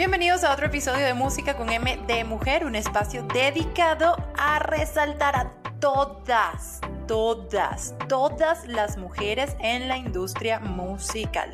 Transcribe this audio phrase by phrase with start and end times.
[0.00, 5.36] Bienvenidos a otro episodio de Música con M de Mujer, un espacio dedicado a resaltar
[5.36, 11.50] a todas, todas, todas las mujeres en la industria musical.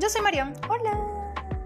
[0.00, 0.98] Yo soy Marión, hola.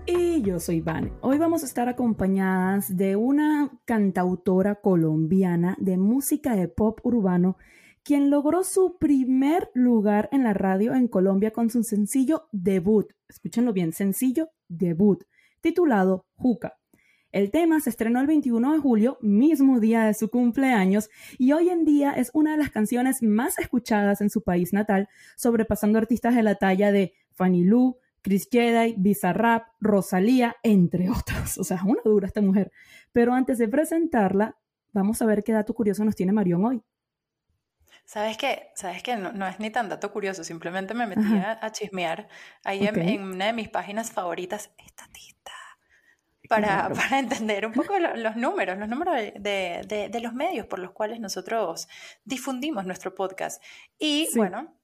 [0.04, 1.12] Y yo soy Van.
[1.20, 7.56] Hoy vamos a estar acompañadas de una cantautora colombiana de música de pop urbano,
[8.02, 13.12] quien logró su primer lugar en la radio en Colombia con su sencillo debut.
[13.28, 15.22] Escúchenlo bien, sencillo debut
[15.66, 16.78] titulado Juca.
[17.32, 21.70] El tema se estrenó el 21 de julio, mismo día de su cumpleaños, y hoy
[21.70, 26.36] en día es una de las canciones más escuchadas en su país natal, sobrepasando artistas
[26.36, 31.58] de la talla de Fanny Lu, Chris Jedi, Bizarrap, Rosalía, entre otros.
[31.58, 32.70] O sea, una dura esta mujer.
[33.10, 34.56] Pero antes de presentarla,
[34.92, 36.80] vamos a ver qué dato curioso nos tiene Marión hoy.
[38.06, 38.70] ¿Sabes qué?
[38.76, 39.16] ¿Sabes qué?
[39.16, 42.28] No, es ni tan dato curioso, simplemente me metí a, chismear
[42.62, 45.52] ahí en, una de mis páginas favoritas, estatista,
[46.48, 50.92] para, para entender un poco los, números, los números de, de, los medios por los
[50.92, 51.88] cuales nosotros
[52.24, 53.62] difundimos nuestro podcast.
[53.98, 54.74] Y bueno,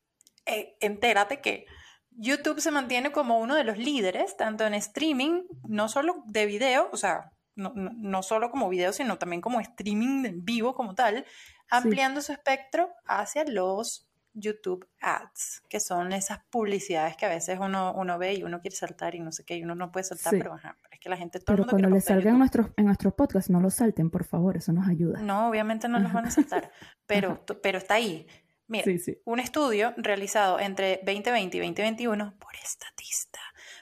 [0.47, 1.67] eh, entérate que
[2.11, 6.89] YouTube se mantiene como uno de los líderes, tanto en streaming, no solo de video,
[6.93, 10.95] o sea, no, no, no, solo como video, sino también como streaming en vivo como
[10.95, 11.25] tal,
[11.69, 17.93] ampliando su espectro hacia los YouTube Ads, que son esas publicidades que a veces uno,
[17.95, 20.33] uno ve y uno quiere saltar y no sé qué, y uno no puede saltar,
[20.33, 20.57] pero,
[20.91, 21.41] es que la gente...
[21.41, 24.56] Todo pero cuando les salgan en nuestros, en nuestros podcasts, no los salten, por favor,
[24.56, 25.20] eso nos ayuda.
[25.20, 26.70] No, obviamente no los van a saltar,
[27.06, 28.27] pero, pero está ahí.
[28.69, 28.84] Mira,
[29.25, 33.41] un estudio realizado entre 2020 y 2021 por Estatista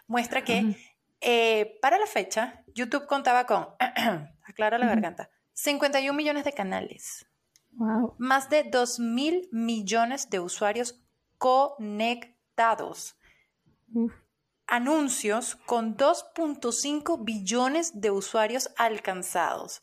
[0.08, 0.74] muestra que
[1.20, 3.68] eh, para la fecha YouTube contaba con,
[4.42, 7.26] aclara la garganta, 51 millones de canales,
[8.18, 11.00] más de 2 mil millones de usuarios
[11.38, 13.16] conectados.
[14.70, 19.82] Anuncios con 2.5 billones de usuarios alcanzados.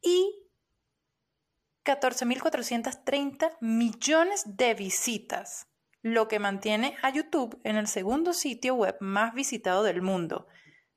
[0.00, 0.42] Y
[1.84, 5.68] 14.430 millones de visitas,
[6.00, 10.46] lo que mantiene a YouTube en el segundo sitio web más visitado del mundo.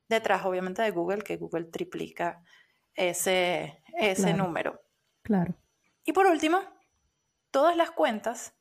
[0.07, 2.43] Detrás, obviamente, de Google, que Google triplica
[2.93, 4.81] ese, ese número.
[5.23, 5.55] Claro.
[6.05, 6.59] Y por último,
[7.51, 8.53] todas las cuentas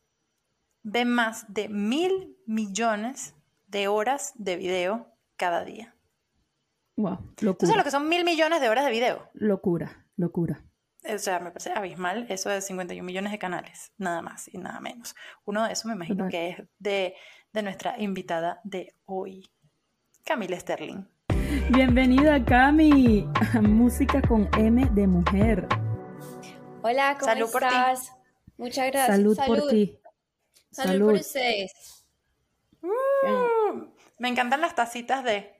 [0.83, 3.34] ven más de mil millones
[3.75, 5.97] de horas de video cada día.
[6.97, 7.51] Wow, locura.
[7.51, 9.29] Entonces, lo que son mil millones de horas de video.
[9.35, 10.63] Locura, locura.
[11.13, 14.79] O sea, me parece abismal eso de 51 millones de canales, nada más y nada
[14.81, 15.17] menos.
[15.45, 17.17] Uno de esos me imagino que es de,
[17.53, 19.51] de nuestra invitada de hoy,
[20.25, 21.05] Camila Sterling.
[21.71, 25.67] Bienvenida, Cami, a Música con M de Mujer.
[26.83, 28.13] Hola, ¿cómo Salud estás?
[28.57, 29.17] Muchas gracias.
[29.17, 29.99] Salud, por ti.
[30.71, 32.05] Salud, por ustedes.
[32.81, 33.44] Mm,
[34.19, 35.51] me encantan las tacitas de.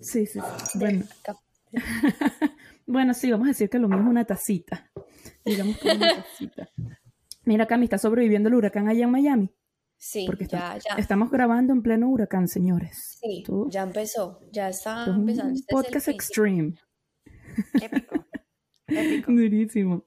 [0.00, 0.40] Sí, sí.
[0.74, 1.04] Bueno.
[2.86, 4.90] bueno, sí, vamos a decir que lo mismo es una tacita.
[5.44, 6.68] Digamos que una tacita.
[7.44, 9.54] Mira, Cami, está sobreviviendo el huracán allá en Miami.
[9.96, 10.94] Sí, Porque ya, ya.
[10.96, 13.18] estamos grabando en pleno huracán, señores.
[13.20, 15.54] Sí, ya empezó, ya está empezando.
[15.54, 16.74] Este podcast extreme.
[17.82, 18.24] Épico.
[19.26, 20.04] Durísimo.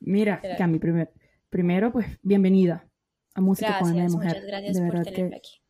[0.00, 1.10] Mira, Cami, primero,
[1.48, 2.86] primero, pues, bienvenida
[3.34, 4.28] a Música con la Mujer.
[4.28, 5.61] Muchas gracias de verdad que aquí.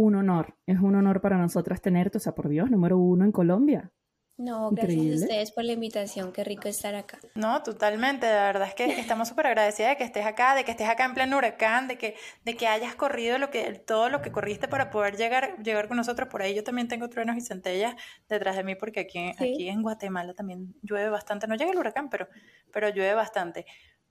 [0.00, 3.32] Un honor, es un honor para nosotras tenerte, o sea, por Dios, número uno en
[3.32, 3.90] Colombia.
[4.36, 7.18] No, gracias a ustedes por la invitación, qué rico estar acá.
[7.34, 10.70] No, totalmente, de verdad es que estamos súper agradecidas de que estés acá, de que
[10.70, 12.14] estés acá en pleno huracán, de que,
[12.44, 15.96] de que hayas corrido lo que, todo lo que corriste para poder llegar, llegar con
[15.96, 16.28] nosotros.
[16.28, 17.96] Por ahí yo también tengo truenos y centellas
[18.28, 22.08] detrás de mí porque aquí, aquí en Guatemala también llueve bastante, no llega el huracán,
[22.08, 22.28] pero,
[22.72, 23.66] pero llueve bastante.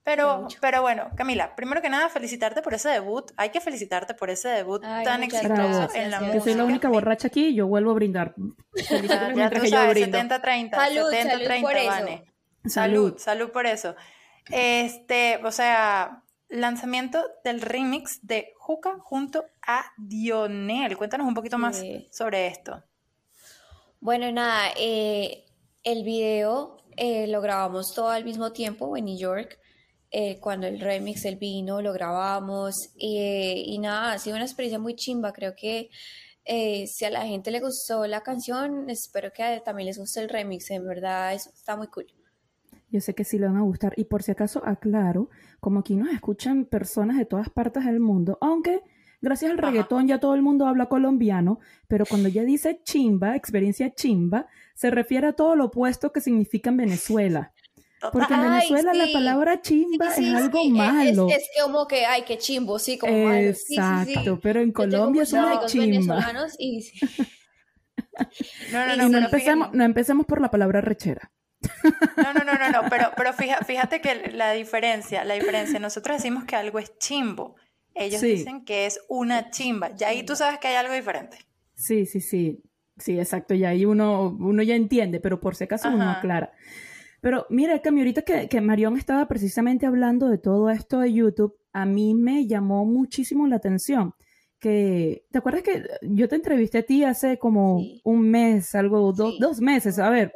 [0.08, 3.30] Pero, pero bueno, Camila, primero que nada, felicitarte por ese debut.
[3.36, 6.32] Hay que felicitarte por ese debut tan exitoso en la música.
[6.32, 8.34] Que soy la única borracha aquí y yo vuelvo a brindar.
[9.06, 10.70] ya, ya tú sabes, 70-30.
[10.70, 12.24] 70-30, Vane.
[12.64, 13.96] Salud, salud por eso.
[14.50, 20.96] Este, o sea, lanzamiento del remix de Juca junto a Dionel.
[20.96, 22.82] Cuéntanos un poquito más sobre esto.
[24.00, 25.44] Bueno, nada, eh,
[25.82, 29.58] el video eh, lo grabamos todo al mismo tiempo en New York.
[30.10, 34.78] Eh, cuando el remix, el vino, lo grabamos eh, y nada, ha sido una experiencia
[34.78, 35.90] muy chimba, creo que
[36.46, 40.30] eh, si a la gente le gustó la canción, espero que también les guste el
[40.30, 42.06] remix, en verdad eso está muy cool.
[42.90, 45.28] Yo sé que sí le van a gustar y por si acaso aclaro,
[45.60, 48.80] como aquí nos escuchan personas de todas partes del mundo, aunque
[49.20, 53.94] gracias al reggaetón ya todo el mundo habla colombiano, pero cuando ella dice chimba, experiencia
[53.94, 57.52] chimba, se refiere a todo lo opuesto que significa en Venezuela.
[58.12, 61.28] Porque en Venezuela la palabra chimba es algo malo.
[61.28, 66.24] Es, como que, ay, qué chimbo, sí, como Exacto, pero en Colombia es una chimba.
[66.58, 66.84] Y...
[68.72, 69.08] No, no, no.
[69.08, 71.30] no, empecemos, no empecemos por la palabra rechera.
[72.16, 76.16] No, no, no, no, no, pero, pero fíjate, fíjate que la diferencia, la diferencia, nosotros
[76.16, 77.56] decimos que algo es chimbo,
[77.94, 81.38] ellos dicen que es una chimba, ya ahí tú sabes que hay algo diferente.
[81.74, 82.62] Sí, sí, sí,
[82.96, 86.52] sí, exacto, y ahí uno, uno ya entiende, pero por si acaso uno aclara.
[87.20, 91.56] Pero mira, Cami, ahorita que, que Marión estaba precisamente hablando de todo esto de YouTube,
[91.72, 94.14] a mí me llamó muchísimo la atención
[94.58, 99.60] que, ¿te acuerdas que yo te entrevisté a ti hace como un mes, algo, dos
[99.60, 99.98] meses?
[99.98, 100.32] A ver,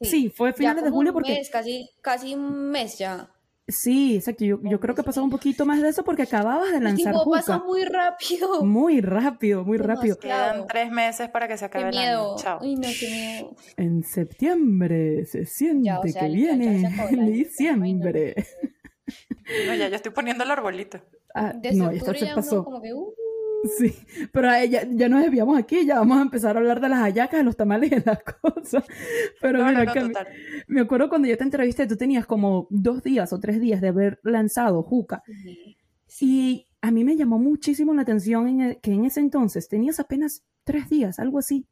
[0.00, 1.32] sí, fue finales de julio porque...
[1.32, 3.30] Un mes, casi, casi un mes ya.
[3.66, 4.44] Sí, exacto.
[4.44, 7.20] Yo, yo creo que pasó un poquito más de eso porque acababas de lanzar El
[7.30, 8.62] pasó muy rápido.
[8.62, 10.18] Muy rápido, muy rápido.
[10.18, 12.36] Quedan tres meses para que se acabe el año.
[12.36, 12.58] Chao.
[12.60, 13.56] Uy, no, qué miedo.
[13.76, 18.34] En septiembre se siente que viene diciembre.
[19.66, 21.00] No, ya yo estoy poniendo el arbolito.
[21.34, 22.64] Ah, no, esto se pasó.
[22.64, 23.14] Como que, uh,
[23.78, 23.94] Sí,
[24.32, 27.38] pero ya, ya nos desviamos aquí, ya vamos a empezar a hablar de las hallacas,
[27.38, 28.84] de los tamales y de las cosas.
[29.40, 29.92] Pero mira,
[30.66, 33.88] me acuerdo cuando yo te entrevisté, tú tenías como dos días o tres días de
[33.88, 35.22] haber lanzado Juca.
[36.20, 40.44] Y a mí me llamó muchísimo la atención en que en ese entonces tenías apenas
[40.64, 41.66] tres días, algo así.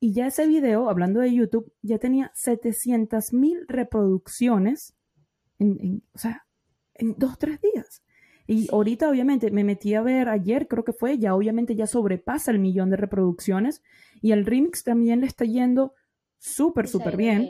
[0.00, 4.94] Y ya ese video, hablando de YouTube, ya tenía 700 mil reproducciones
[5.58, 6.46] en, o sea,
[6.94, 8.02] en dos, tres días.
[8.50, 12.50] Y ahorita obviamente me metí a ver ayer, creo que fue, ya obviamente ya sobrepasa
[12.50, 13.82] el millón de reproducciones
[14.22, 15.92] y el remix también le está yendo
[16.38, 17.46] súper, súper bien.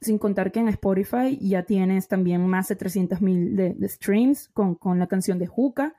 [0.00, 4.74] Sin contar que en Spotify ya tienes también más de 300 mil de, streams con,
[4.74, 5.94] con, la canción de Juca,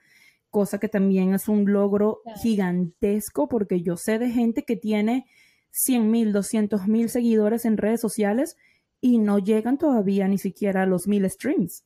[0.50, 5.26] cosa que también es un logro gigantesco porque yo sé de gente que tiene
[5.72, 8.58] 100 mil, 200 mil seguidores en redes sociales
[9.00, 11.86] y no llegan todavía ni siquiera a los mil streams,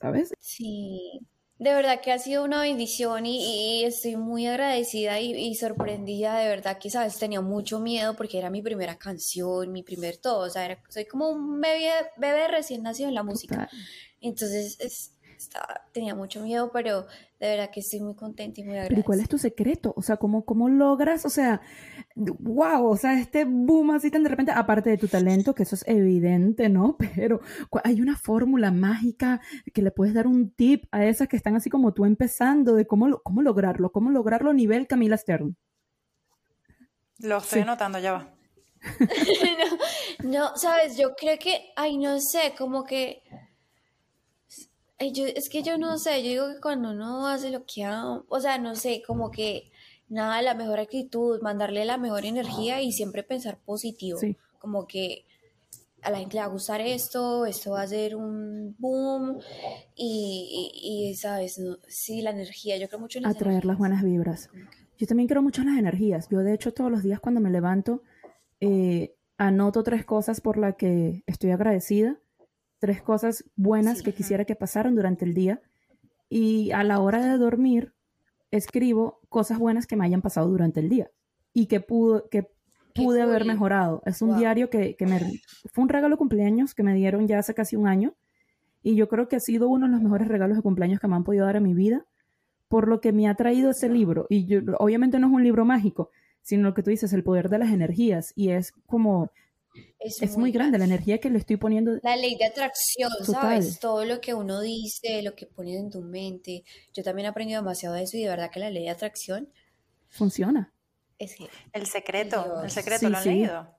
[0.00, 0.32] ¿sabes?
[0.38, 1.20] Sí,
[1.60, 6.38] de verdad que ha sido una bendición y, estoy muy agradecida y, sorprendida.
[6.38, 10.46] De verdad que, sabes, tenía mucho miedo porque era mi primera canción, mi primer todo.
[10.46, 13.68] O sea, soy como un bebé, bebé recién nacido en la música.
[14.22, 15.12] Entonces, es,
[15.92, 17.06] tenía mucho miedo, pero
[17.38, 18.96] de verdad que estoy muy contenta y muy agradecida.
[18.96, 19.94] Pero ¿cuál es tu secreto?
[19.96, 21.60] O sea, ¿cómo, cómo logras, o sea,
[22.14, 25.74] wow, o sea, este boom así tan de repente, aparte de tu talento, que eso
[25.74, 26.96] es evidente, ¿no?
[27.16, 27.40] Pero
[27.84, 29.40] hay una fórmula mágica
[29.72, 32.86] que le puedes dar un tip a esas que están así como tú empezando, de
[32.86, 35.56] cómo, cómo lograrlo, cómo lograrlo a nivel Camila Stern.
[37.18, 38.34] Lo estoy notando, ya va.
[40.22, 43.22] no, no, sabes, yo creo que, ay, no sé, como que
[45.00, 48.40] es que yo no sé, yo digo que cuando uno hace lo que ama, o
[48.40, 49.70] sea, no sé, como que
[50.08, 54.20] nada, la mejor actitud, mandarle la mejor energía y siempre pensar positivo.
[54.58, 55.24] Como que
[56.02, 59.38] a la gente le va a gustar esto, esto va a ser un boom
[59.94, 64.50] y, sabes, sí, la energía, yo creo mucho en las Atraer las buenas vibras.
[64.98, 66.28] Yo también creo mucho en las energías.
[66.28, 68.02] Yo de hecho todos los días cuando me levanto
[68.60, 72.18] eh, anoto tres cosas por las que estoy agradecida
[72.80, 75.60] tres cosas buenas que quisiera que pasaran durante el día
[76.28, 77.92] y a la hora de dormir
[78.50, 81.10] escribo cosas buenas que me hayan pasado durante el día
[81.52, 82.48] y que, pudo, que
[82.94, 84.02] pude haber mejorado.
[84.06, 85.20] Es un diario que, que, me...
[85.72, 88.14] Fue un regalo de cumpleaños que me dieron ya hace casi un año
[88.82, 91.16] y yo creo que ha sido uno de los mejores regalos de cumpleaños que me
[91.16, 92.06] han podido dar en mi vida
[92.68, 94.26] por lo que me ha traído ese libro.
[94.30, 96.10] Y yo, obviamente no es un libro mágico,
[96.40, 98.32] sino lo que tú dices, el poder de las energías.
[98.36, 99.32] Y es como
[99.98, 101.98] es, muy, grande la energía que le estoy poniendo.
[102.02, 103.78] La ley de atracción, ¿sabes?
[103.78, 106.64] Todo lo que uno dice, lo que pones en tu mente.
[106.92, 109.52] Yo también he aprendido demasiado de eso y de verdad que la ley de atracción
[110.08, 110.72] funciona.
[111.18, 111.36] Es
[111.72, 113.76] el secreto, el secreto, ¿lo han leído?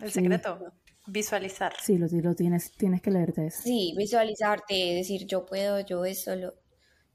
[0.00, 0.72] El secreto,
[1.06, 1.72] visualizar.
[1.82, 3.62] Sí, lo, lo, tienes, tienes que leerte eso.
[3.62, 6.54] Sí, visualizarte, decir yo puedo, yo eso, lo,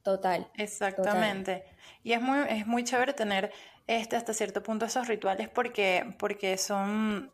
[0.01, 0.51] total.
[0.55, 1.63] Exactamente.
[2.03, 3.51] Y es muy, es muy chévere tener
[3.85, 7.31] este hasta cierto punto esos rituales porque, porque son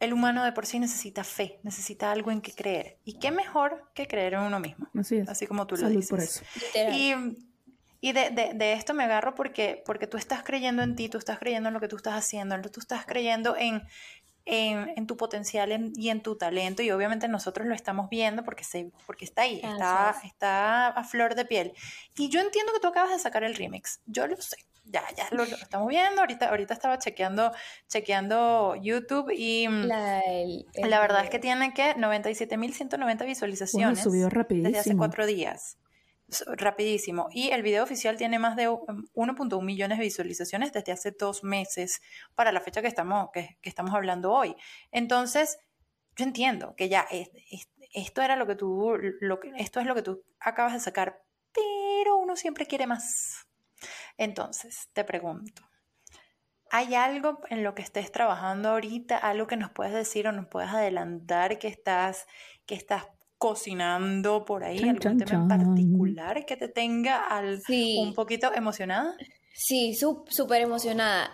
[0.00, 2.98] el humano de por sí necesita fe, necesita algo en que creer.
[3.04, 4.88] ¿Y qué mejor que creer en uno mismo?
[4.94, 5.28] Así es.
[5.28, 6.10] Así como tú lo dices.
[6.10, 6.42] por eso.
[6.92, 7.14] Y,
[8.00, 11.18] y de, de, de, esto me agarro porque, porque tú estás creyendo en ti, tú
[11.18, 13.82] estás creyendo en lo que tú estás haciendo, tú estás creyendo en,
[14.44, 16.82] en, en tu potencial y en tu talento.
[16.82, 21.34] Y obviamente nosotros lo estamos viendo porque, se, porque está ahí, está, está a flor
[21.34, 21.72] de piel.
[22.16, 25.28] Y yo entiendo que tú acabas de sacar el remix, yo lo sé ya, ya
[25.30, 26.20] lo, estamos viendo.
[26.20, 27.52] Ahorita, ahorita estaba chequeando,
[27.88, 34.02] chequeando YouTube y la, verdad es que tiene que 97.190 visualizaciones.
[34.02, 34.68] subió rapidísimo.
[34.68, 35.78] Desde hace cuatro días.
[36.46, 37.28] Rapidísimo.
[37.32, 42.02] Y el video oficial tiene más de 1.1 millones de visualizaciones desde hace dos meses
[42.34, 44.54] para la fecha que estamos, que, estamos hablando hoy.
[44.92, 45.58] Entonces,
[46.16, 47.06] yo entiendo que ya
[47.94, 51.22] esto era lo que tú, lo que, esto es lo que tú acabas de sacar,
[51.52, 53.47] pero uno siempre quiere más.
[54.18, 55.62] Entonces, te pregunto,
[56.70, 60.46] ¿Hay algo en lo que estés trabajando ahorita, algo que nos puedes decir o nos
[60.48, 62.26] puedes adelantar que estás,
[62.66, 63.04] que estás
[63.38, 67.62] cocinando por ahí, algún tema en particular que te tenga al,
[67.98, 69.16] un poquito emocionada?
[69.54, 71.30] Sí, súper emocionada.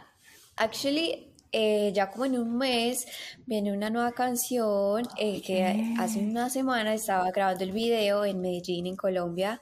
[0.57, 3.07] Actually, eh, ya como en un mes
[3.47, 8.87] viene una nueva canción eh, que hace una semana estaba grabando el video en Medellín,
[8.87, 9.61] en Colombia,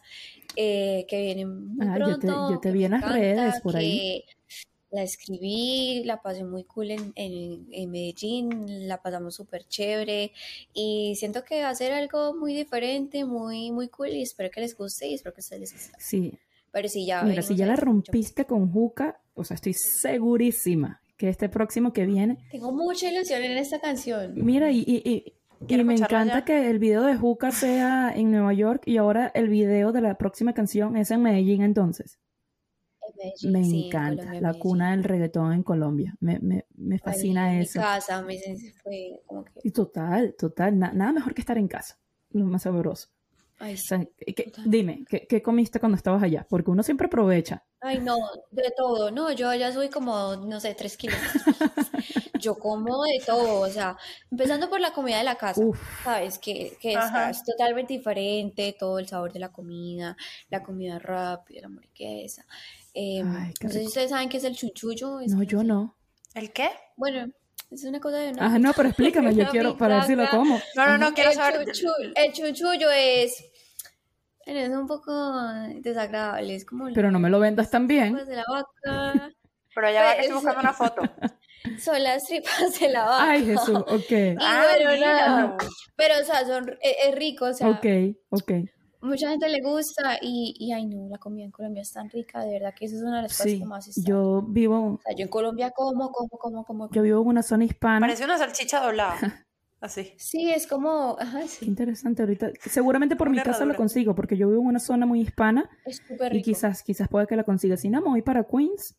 [0.56, 2.50] eh, que viene muy ah, pronto.
[2.50, 4.24] Yo te, vi en las redes por ahí
[4.92, 10.32] la escribí, la pasé muy cool en, en, Medellín, la pasamos súper chévere
[10.74, 14.60] y siento que va a ser algo muy diferente, muy, muy cool y espero que
[14.60, 15.92] les guste y espero que ustedes les guste.
[15.98, 16.38] Sí.
[16.70, 17.22] Pero si ya...
[17.22, 22.04] Mira, si ya la rompiste con Juca, o sea, estoy segurísima que este próximo que
[22.04, 22.36] viene...
[22.50, 24.34] Tengo mucha ilusión en esta canción.
[24.36, 25.34] Mira, y, y, y
[25.68, 29.92] me encanta que el video de Juca sea en Nueva York y ahora el video
[29.92, 32.18] de la próxima canción es en Medellín entonces
[33.44, 36.16] me encanta, la cuna del reggaetón en Colombia.
[36.20, 37.78] Me, me, me fascina eso.
[37.78, 38.38] Mi casa, me
[38.82, 39.52] fue como que...
[39.62, 40.78] Y total, total.
[40.78, 41.98] nada mejor que estar en casa.
[42.30, 43.08] Lo más sabroso.
[43.62, 43.76] Ay,
[44.64, 46.44] dime, ¿qué, ¿qué, comiste cuando estabas allá?
[46.50, 47.62] Porque uno siempre aprovecha.
[47.80, 48.16] Ay, no,
[48.50, 49.12] de todo.
[49.12, 51.16] No, yo ya soy como, no sé, tres kilos.
[52.40, 53.96] yo como de todo, o sea,
[54.32, 55.62] empezando por la comida de la casa,
[56.02, 56.40] ¿sabes?
[56.40, 60.16] Que, que es, totalmente diferente, todo el sabor de la comida,
[60.50, 62.44] la comida rápida, la hamburguesa.
[62.94, 65.20] Eh, no sé si ustedes saben qué es el chunchullo.
[65.24, 65.96] no, yo no.
[66.34, 66.68] ¿El qué?
[66.96, 67.32] Bueno,
[67.70, 68.32] es una cosa de...
[68.38, 70.60] Ah, no, pero explícame, yo quiero, para decirlo cómo.
[70.74, 71.68] No, no, no, quiero el saber.
[72.16, 73.51] el chunchullo es...
[74.46, 75.12] Es un poco
[75.76, 76.86] desagradable, es como...
[76.92, 78.14] Pero no me lo vendas tan bien.
[78.14, 79.30] De la vaca.
[79.74, 81.02] pero ya va que estoy buscando una foto.
[81.78, 83.30] Son las tripas de la vaca.
[83.30, 84.10] Ay, Jesús, ok.
[84.10, 85.56] Y ah, bueno, nada.
[85.96, 87.68] Pero, o sea, son, es, es rico, o sea.
[87.68, 87.86] Ok,
[88.30, 88.52] ok
[89.02, 92.40] mucha gente le gusta y, y, ay no, la comida en Colombia es tan rica,
[92.40, 94.08] de verdad que esa es una de las cosas que más está.
[94.08, 94.94] Yo vivo...
[94.94, 96.90] O sea, yo en Colombia como, como, como, como.
[96.90, 98.00] Yo vivo en una zona hispana.
[98.00, 99.44] Parece una salchicha doblada.
[99.82, 100.14] Así.
[100.16, 101.16] Sí, es como...
[101.18, 101.58] Ajá, sí.
[101.60, 102.52] Qué interesante ahorita.
[102.60, 105.68] Seguramente por mi casa lo consigo, porque yo vivo en una zona muy hispana.
[105.84, 106.36] Es súper rico.
[106.36, 107.76] Y quizás, quizás pueda que la consiga.
[107.76, 108.96] Si no, me voy para Queens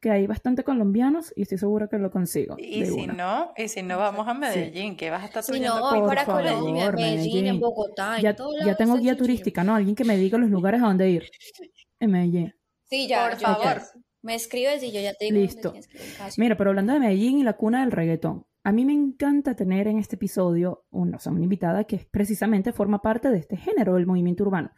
[0.00, 2.56] que hay bastante colombianos y estoy segura que lo consigo.
[2.58, 5.80] Y si no, y si no vamos a Medellín, que vas a estar Si no,
[5.80, 9.74] voy para Colombia, Medellín, en Bogotá, ya, ya tengo guía turística, ¿no?
[9.74, 11.30] Alguien que me diga los lugares a dónde ir
[11.98, 12.54] en Medellín.
[12.84, 13.82] Sí, ya, por favor.
[14.22, 15.38] Me escribes y yo ya te digo.
[15.38, 15.74] Listo.
[16.36, 19.86] Mira, pero hablando de Medellín y la cuna del reggaetón, a mí me encanta tener
[19.88, 23.94] en este episodio una, o sea, una invitada que precisamente forma parte de este género
[23.94, 24.72] del movimiento urbano.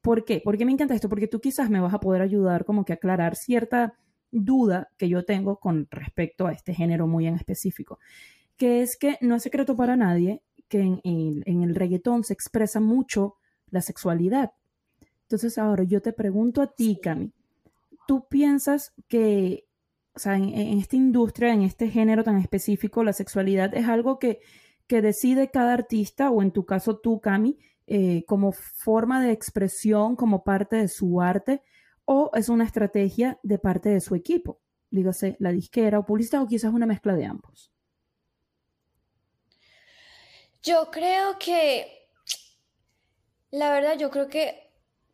[0.00, 0.40] ¿Por qué?
[0.44, 1.08] ¿Por qué me encanta esto?
[1.08, 3.98] Porque tú quizás me vas a poder ayudar como que a aclarar cierta
[4.30, 7.98] duda que yo tengo con respecto a este género muy en específico,
[8.56, 13.36] que es que no es secreto para nadie que en, el reggaetón se expresa mucho
[13.70, 14.52] la sexualidad.
[15.22, 17.32] Entonces ahora yo te pregunto a ti, Cami,
[18.06, 19.66] ¿tú piensas que,
[20.14, 24.40] o sea, en, esta industria, en este género tan específico, la sexualidad es algo que,
[24.86, 30.16] que decide cada artista, o en tu caso tú, Cami, eh, como forma de expresión,
[30.16, 31.62] como parte de su arte?
[32.06, 34.60] o es una estrategia de parte de su equipo,
[34.90, 37.72] dígase la disquera o publicidad o quizás una mezcla de ambos.
[40.62, 42.08] Yo creo que,
[43.50, 44.65] la verdad, yo creo que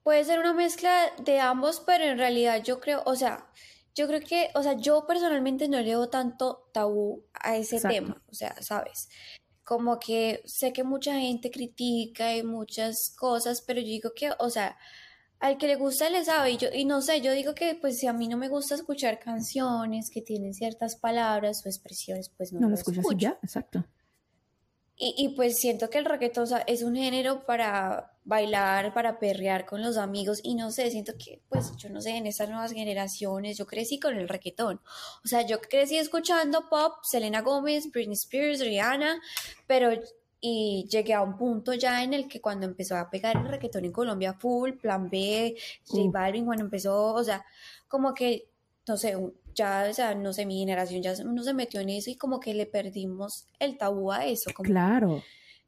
[0.03, 3.47] puede ser una mezcla de ambos, pero en realidad yo creo, o sea,
[3.95, 8.35] yo creo que, o sea, yo personalmente no le tanto tabú a ese tema, o
[8.35, 9.09] sea, ¿sabes?
[9.65, 14.51] Como que sé que mucha gente critica y muchas cosas, pero yo digo que, o
[14.51, 14.77] sea,
[15.39, 16.53] al que le gusta le sabe.
[16.53, 18.75] Y, yo, y no sé, yo digo que pues si a mí no me gusta
[18.77, 23.85] escuchar canciones que tienen ciertas palabras o expresiones, pues no, no lo escuchas ya, exacto.
[24.97, 29.83] Y, y, pues siento que el reggaetón es un género para bailar, para perrear con
[29.83, 33.59] los amigos y no sé, siento que pues yo no sé, en estas nuevas generaciones
[33.59, 34.81] yo crecí con el reggaetón.
[35.25, 39.21] O sea, yo crecí escuchando pop, Selena Gómez, Britney Spears, Rihanna,
[39.67, 39.91] pero
[40.45, 43.85] y llegué a un punto ya en el que cuando empezó a pegar el reggaetón
[43.85, 47.45] en Colombia full, plan B, J Balvin, cuando empezó, o sea,
[47.87, 48.49] como que,
[48.89, 49.17] no sé,
[49.55, 52.41] ya, o sea, no sé, mi generación ya no se metió en eso y como
[52.41, 54.51] que le perdimos el tabú a eso.
[54.65, 55.23] claro.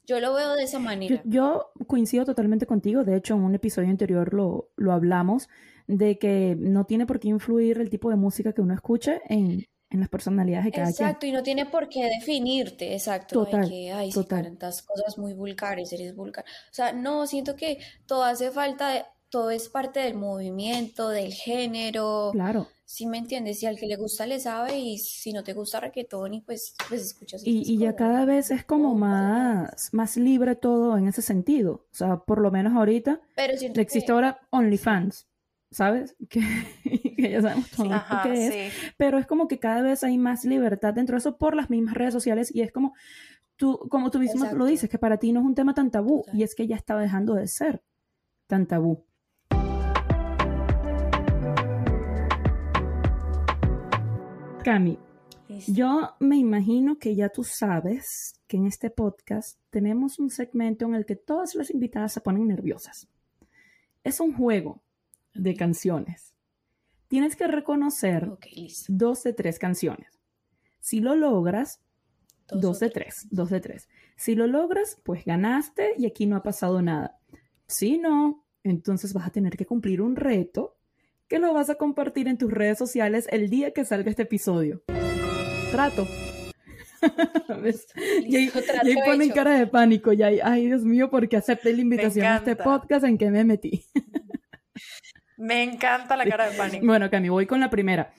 [0.07, 1.23] Yo lo veo de esa manera.
[1.25, 5.49] Yo, coincido totalmente contigo, de hecho en un episodio anterior lo, lo hablamos,
[5.87, 9.67] de que no tiene por qué influir el tipo de música que uno escuche en,
[9.91, 13.45] en las personalidades de cada Exacto, y no tiene por qué definirte, exacto.
[13.45, 16.45] Total, hay que, ay, tantas cosas muy vulgares, eres vulgar.
[16.45, 21.33] O sea, no, siento que todo hace falta, de, todo es parte del movimiento, del
[21.33, 22.31] género.
[22.33, 22.69] Claro.
[22.87, 25.81] Si me entiendes, si al que le gusta le sabe y si no te gusta
[25.81, 27.43] reggaetón y pues, pues escuchas.
[27.45, 31.87] Y, y ya cada vez es como más, más libre todo en ese sentido.
[31.91, 35.27] O sea, por lo menos ahorita Pero existe ahora OnlyFans.
[35.75, 36.17] ¿sabes?
[37.17, 37.89] Que, ya sabemos todo
[38.23, 38.75] qué es.
[38.97, 41.95] Pero es como que cada vez hay más libertad dentro de eso por las mismas
[41.95, 42.95] redes sociales y es como
[43.57, 46.25] tú, como tú mismo lo dices, que para ti no es un tema tan tabú
[46.33, 47.83] y es que ya estaba dejando de ser
[48.47, 49.05] tan tabú.
[54.65, 54.99] Cami,
[55.69, 60.95] yo me imagino que ya tú sabes que en este podcast tenemos un segmento en
[60.95, 63.07] el que todas las invitadas se ponen nerviosas.
[64.05, 64.83] Es un juego
[65.35, 66.33] de canciones.
[67.09, 68.31] Tienes que reconocer
[68.89, 70.19] dos de tres canciones.
[70.81, 71.83] Si lo logras,
[72.49, 73.91] dos, de tres, dos de tres.
[74.17, 77.19] Si lo logras, pues ganaste y aquí no ha pasado nada.
[77.67, 80.79] Si no, entonces vas a tener que cumplir un reto
[81.29, 84.83] que lo vas a compartir en tus redes sociales el día que salga este episodio.
[85.71, 86.07] Trato.
[88.27, 88.51] y ahí,
[89.05, 92.57] ponen cara de pánico y ahí, ay Dios mío, porque acepté la invitación a este
[92.57, 93.85] podcast en que me metí.
[95.37, 96.87] me encanta la cara de pánico.
[96.87, 98.15] Bueno, Cami, voy con la primera.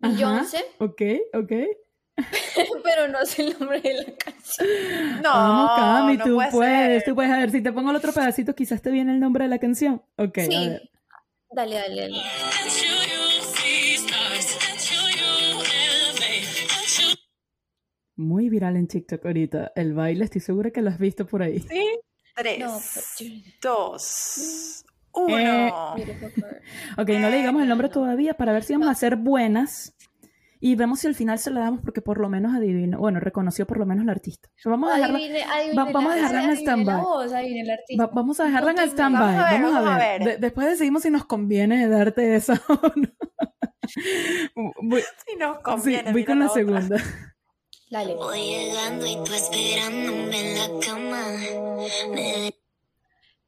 [0.00, 0.64] Beyoncé.
[0.78, 1.02] Ok,
[1.34, 1.52] ok.
[2.84, 4.68] Pero no sé el nombre de la canción.
[5.22, 7.30] No, Vamos, Cami, tú puedes, tú puedes.
[7.32, 9.58] A ver, si te pongo el otro pedacito, quizás te viene el nombre de la
[9.58, 10.02] canción.
[10.16, 10.54] Ok, sí.
[10.54, 10.90] a ver.
[11.50, 12.22] Dale, dale, dale.
[18.16, 19.72] Muy viral en TikTok ahorita.
[19.76, 21.60] El baile, estoy segura que lo has visto por ahí.
[21.60, 22.00] Sí.
[22.34, 22.64] Tres,
[23.60, 25.38] dos, uno.
[25.38, 25.72] Eh.
[26.98, 29.94] ok, no le digamos el nombre todavía para ver si vamos a ser buenas
[30.60, 33.66] y vemos si al final se la damos porque por lo menos adivino, bueno, reconoció
[33.66, 34.48] por lo menos la artista.
[34.64, 37.02] vamos a dejarla, vamos a dejarla en stand-by.
[38.12, 39.62] vamos a dejarla en stand-by.
[39.62, 40.40] Vamos, a ver.
[40.40, 44.72] después decidimos si nos conviene darte esa o no.
[44.82, 46.12] voy, si nos conviene.
[46.12, 46.96] voy con la, segunda.
[47.90, 48.14] Dale.
[48.14, 51.18] Voy llegando y tú esperándome en la cama.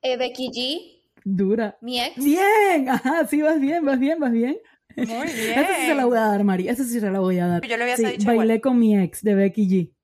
[0.03, 1.01] Eh, Becky G.
[1.25, 1.77] Dura.
[1.83, 2.25] Mi ex.
[2.25, 4.59] Bien, ajá, sí, vas bien, vas bien, vas bien.
[5.07, 5.59] Muy bien.
[5.59, 6.69] Esa sí se la voy a dar, Mari.
[6.69, 7.63] Esa sí se la voy a dar.
[7.67, 9.95] Yo le había sí, dicho Bailé con mi ex de Becky G.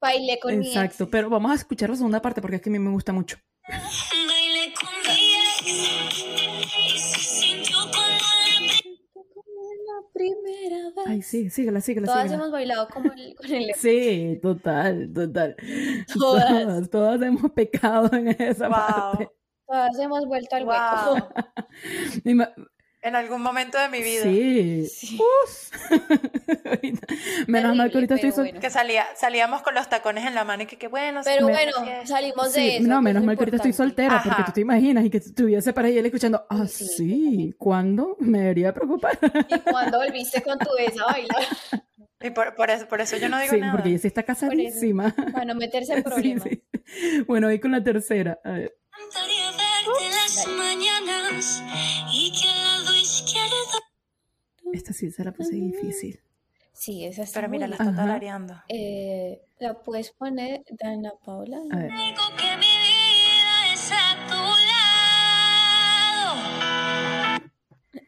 [0.00, 0.76] Bailé con mi ex.
[0.76, 3.12] Exacto, pero vamos a escuchar la segunda parte porque es que a mí me gusta
[3.12, 3.36] mucho.
[3.68, 5.30] Bailé con mi
[10.12, 11.06] primera vez.
[11.06, 12.06] Ay, sí, síguela, síguela.
[12.06, 13.74] Todas hemos bailado como el, con el...
[13.74, 15.56] Sí, total, total.
[16.14, 16.90] Todas.
[16.90, 17.22] todas.
[17.22, 19.28] hemos pecado en esa parte.
[19.66, 21.28] Todas hemos vuelto al hueco.
[23.02, 24.24] En algún momento de mi vida.
[24.24, 25.18] Sí.
[27.46, 28.60] menos mal que ahorita estoy soltera.
[28.60, 31.22] Que salía, salíamos con los tacones en la mano y que qué bueno.
[31.24, 31.72] Pero bueno,
[32.04, 32.86] salimos de eso.
[32.86, 35.88] No, menos mal que ahorita estoy soltera porque tú te imaginas y que estuviese para
[35.88, 38.16] él escuchando, ah, sí, ¿cuándo?
[38.20, 39.18] Me debería preocupar.
[39.48, 41.46] ¿Y cuándo volviste con tu esa bailar?
[42.22, 43.72] Y por, por, eso, por eso yo no digo nada.
[43.72, 45.14] Sí, porque ella sí está casadísima.
[45.32, 46.44] Para no meterse en problemas.
[46.44, 48.38] Sí, bueno, voy con la tercera.
[48.44, 48.76] A ver.
[54.72, 56.20] Esta sí se la puse difícil.
[56.72, 58.54] Sí, esa está Pero mira, la está talareando.
[58.68, 61.60] Eh, la puedes poner, Dana Paula.
[61.70, 61.90] A ver.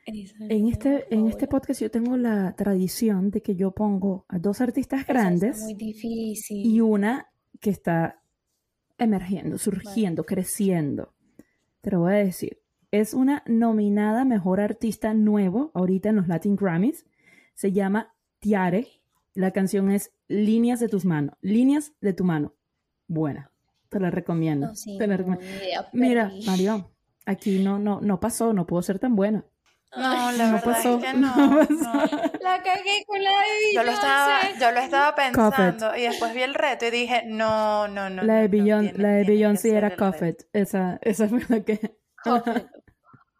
[0.05, 4.61] En este, en este podcast yo tengo la tradición de que yo pongo a dos
[4.61, 6.67] artistas grandes muy difícil.
[6.67, 8.23] y una que está
[8.99, 11.15] emergiendo, surgiendo, creciendo.
[11.81, 12.62] Te lo voy a decir
[12.93, 17.07] es una nominada Mejor Artista Nuevo ahorita en los Latin Grammys.
[17.55, 18.87] Se llama Tiare.
[19.35, 21.35] La canción es Líneas de tus manos.
[21.41, 22.55] Líneas de tu mano.
[23.09, 23.51] Buena.
[23.89, 24.73] Te la recomiendo.
[24.99, 25.45] Te la recomiendo.
[25.93, 26.91] Mira, Mario,
[27.25, 29.45] aquí no, no, no pasó, no puedo ser tan buena.
[29.95, 31.35] No, la verdad pasó, es que no,
[32.41, 36.41] La cagué con la de yo lo estaba, yo lo estaba pensando y después vi
[36.43, 38.23] el reto y dije, no, no, no.
[38.23, 40.47] La de Beyoncé, la de Beyoncé era Coffet.
[40.55, 41.99] Esa, esa fue la que...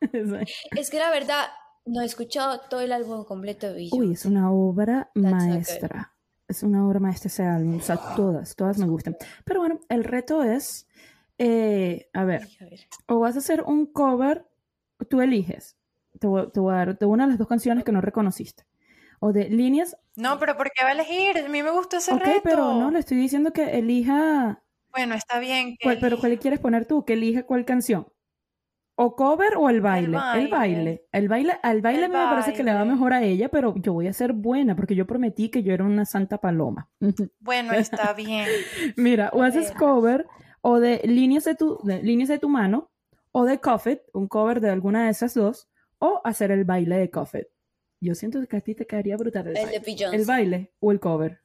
[0.77, 1.47] es que la verdad,
[1.85, 3.89] no he escuchado todo el álbum completo de.
[3.93, 6.15] Uy, es una obra maestra.
[6.49, 7.79] Es una obra maestra ese álbum.
[7.79, 9.17] O sea, todas, todas me gustan.
[9.45, 10.87] Pero bueno, el reto es,
[11.39, 12.47] eh, a, ver,
[13.07, 14.47] o vas a hacer un cover,
[15.09, 15.77] tú eliges.
[16.21, 18.65] Te voy, a dar de una de las dos canciones que no reconociste.
[19.19, 19.97] O de líneas.
[20.17, 21.39] No, pero ¿por qué va a elegir?
[21.39, 22.31] A mí me gusta ese reto.
[22.31, 24.63] Ok, pero no, le estoy diciendo que elija.
[24.91, 25.77] Bueno, está bien.
[25.81, 27.05] pero ¿cuál quieres poner tú?
[27.05, 28.09] Que elija cuál canción.
[28.95, 30.19] ¿O cover o el baile?
[30.35, 31.07] El baile.
[31.13, 34.07] El baile, al baile me parece que le va mejor a ella, pero yo voy
[34.07, 36.91] a ser buena porque yo prometí que yo era una santa paloma.
[37.41, 38.47] Bueno, está bien.
[38.97, 40.27] Mira, o haces cover
[40.61, 42.91] o de líneas de tu, líneas de tu mano
[43.33, 47.11] o de Coffet, un cover de alguna de esas dos, o hacer el baile de
[47.11, 47.49] Coffet.
[48.01, 50.17] Yo siento que a ti te quedaría brutal el, el baile.
[50.17, 51.41] ¿El baile o el cover?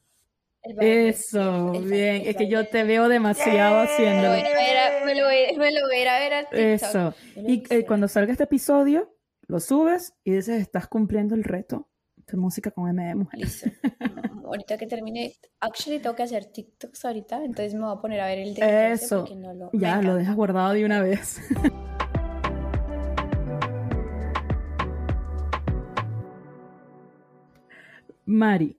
[0.80, 2.23] Eso, bien.
[2.25, 4.30] es que yo te veo demasiado haciendo.
[4.30, 7.13] Me lo voy a ver a Eso.
[7.36, 9.13] Y eh, cuando salga este episodio,
[9.47, 11.89] lo subes y dices, estás cumpliendo el reto
[12.27, 13.39] de música con M de mujer.
[13.39, 13.69] Listo.
[14.47, 18.27] ahorita que termine, actually tengo que hacer TikToks ahorita, entonces me voy a poner a
[18.27, 19.25] ver el de Eso.
[19.73, 21.39] Ya, lo dejas guardado de una vez.
[28.25, 28.77] Mari,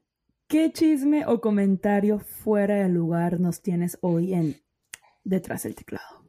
[0.49, 4.57] ¿qué chisme o comentario fuera de lugar nos tienes hoy en
[5.23, 6.25] Detrás del Teclado?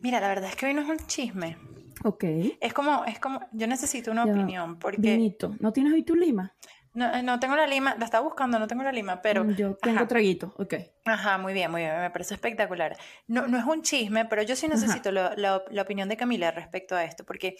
[0.00, 1.56] Mira, la verdad es que hoy no es un chisme.
[2.04, 2.24] Ok.
[2.60, 5.00] Es como, es como, yo necesito una opinión porque...
[5.00, 5.54] Vinito.
[5.60, 6.54] ¿No tienes hoy tu lima?
[6.92, 9.44] No, eh, no tengo la lima, la estaba buscando, no tengo la lima, pero...
[9.44, 10.74] Mm, yo tengo traguito, ok.
[11.04, 12.96] Ajá, muy bien, muy bien, me parece espectacular.
[13.28, 16.96] No, no es un chisme, pero yo sí necesito la, la, opinión de Camila respecto
[16.96, 17.56] a esto, porque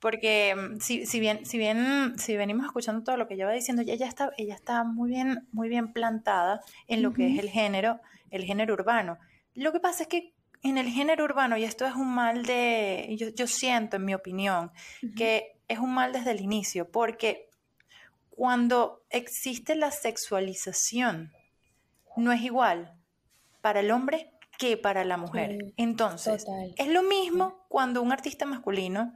[0.00, 3.52] porque mm, si, si, bien, si bien, si venimos escuchando todo lo que ella va
[3.52, 7.50] diciendo, ella está, ella está muy bien, muy bien plantada en lo que es el
[7.50, 9.18] género, el género urbano.
[9.54, 13.14] Lo que pasa es que en el género urbano, y esto es un mal de,
[13.18, 14.72] yo, yo siento, en mi opinión,
[15.16, 17.48] que es un mal desde el inicio, porque
[18.30, 21.32] cuando existe la sexualización,
[22.16, 22.94] no es igual
[23.60, 25.58] para el hombre que para la mujer.
[25.76, 29.12] Entonces, es lo mismo cuando un artista masculino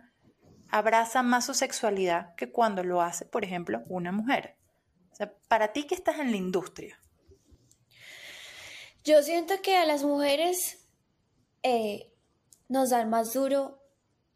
[0.70, 4.56] abraza más su sexualidad que cuando lo hace, por ejemplo, una mujer.
[5.12, 6.98] O sea, para ti que estás en la industria.
[9.04, 10.86] Yo siento que a las mujeres
[11.62, 12.12] eh,
[12.68, 13.82] nos dan más duro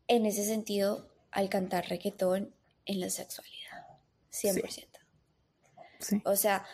[0.09, 2.55] en ese sentido al cantar reggaetón
[2.87, 3.87] en la sexualidad.
[4.33, 4.87] 100%.
[6.01, 6.20] Sí.
[6.25, 6.66] O sea,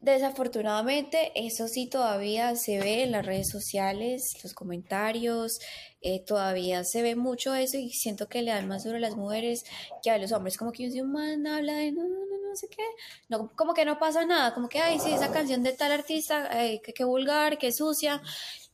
[0.00, 5.58] Desafortunadamente, eso sí todavía se ve en las redes sociales, los comentarios,
[6.02, 9.16] eh, todavía se ve mucho eso y siento que le dan más duro a las
[9.16, 9.64] mujeres
[10.00, 12.68] que a los hombres, como que un man habla de no, no, no, no sé
[12.68, 12.84] qué,
[13.28, 16.48] no, como que no pasa nada, como que, ay, sí, esa canción de tal artista,
[16.94, 18.22] que, vulgar, que sucia,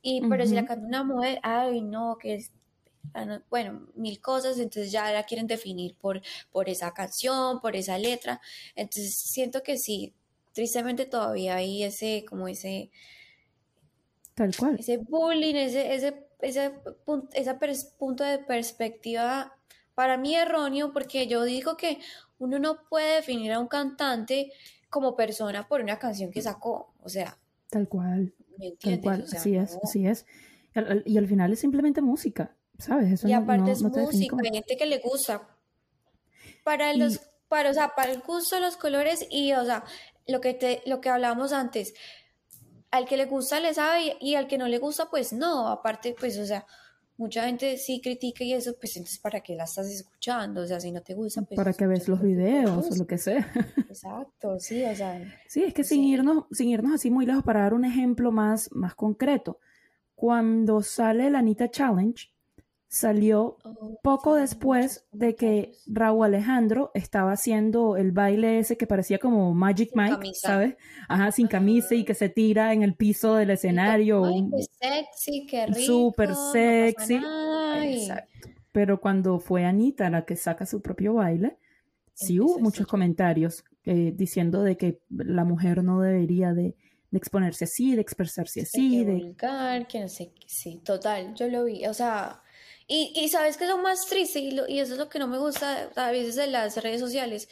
[0.02, 2.52] y pero si la canta una mujer, ay, no, que es
[3.14, 6.20] ah, bueno, mil cosas, entonces ya la quieren definir por,
[6.52, 8.42] por esa canción, por esa letra.
[8.74, 10.14] Entonces siento que sí,
[10.54, 12.90] tristemente todavía hay ese, como ese...
[14.34, 14.76] Tal cual.
[14.78, 16.72] Ese bullying, ese, ese, ese,
[17.34, 17.54] ese
[17.98, 19.54] punto de perspectiva
[19.94, 21.98] para mí erróneo, porque yo digo que
[22.38, 24.52] uno no puede definir a un cantante
[24.90, 27.38] como persona por una canción que sacó, o sea.
[27.70, 28.34] Tal cual.
[28.80, 30.26] Tal cual, así es, así es.
[31.04, 33.12] Y al, final es simplemente música, ¿sabes?
[33.12, 35.48] Eso y aparte es música, hay gente que le gusta.
[36.64, 39.84] Para los, para, o sea, para el gusto de los colores y, o sea,
[40.26, 41.94] lo que, te, lo que hablábamos antes,
[42.90, 46.14] al que le gusta le sabe y, al que no le gusta, pues no, aparte,
[46.18, 46.64] pues, o sea,
[47.16, 50.62] mucha gente sí critica y eso, pues entonces, ¿para qué la estás escuchando?
[50.62, 51.56] O sea, si no te gusta, pues...
[51.56, 53.52] Para que ves los videos o lo que sea.
[53.88, 55.20] Exacto, sí, o sea...
[55.48, 58.70] Sí, es que sin, irnos, sin irnos así muy lejos, para dar un ejemplo más,
[58.72, 59.58] más concreto,
[60.14, 62.33] cuando sale la Anita Challenge,
[62.94, 69.18] salió oh, poco después de que Raúl Alejandro estaba haciendo el baile ese que parecía
[69.18, 70.76] como Magic Mike, ¿sabes?
[71.08, 74.24] Ajá, sin camisa y que se tira en el piso del escenario.
[74.24, 75.80] Ay, qué sexy, qué rico.
[75.80, 77.20] Súper sexy.
[77.82, 78.48] Exacto.
[78.70, 81.58] Pero cuando fue Anita la que saca su propio baile,
[82.12, 86.76] sí hubo muchos comentarios eh, diciendo de que la mujer no debería de,
[87.10, 89.04] exponerse así, de expresarse así.
[89.04, 89.34] de
[89.88, 92.40] que no sé, sí, total, yo lo vi, o sea,
[92.86, 95.26] y, y sabes que es lo más triste y, y, eso es lo que no
[95.26, 97.48] me gusta a veces de las redes sociales,